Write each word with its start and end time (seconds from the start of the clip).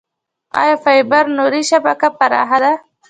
آیا 0.59 0.75
فایبر 0.83 1.25
نوري 1.37 1.61
شبکه 1.71 2.07
پراخه 2.17 2.57
ده؟ 2.63 2.73